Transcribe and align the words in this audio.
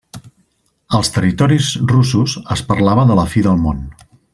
Als 0.99 1.11
territoris 1.17 1.69
russos 1.93 2.37
es 2.57 2.67
parlava 2.73 3.07
de 3.13 3.23
la 3.23 3.31
fi 3.35 3.49
del 3.51 3.65
món. 3.69 3.89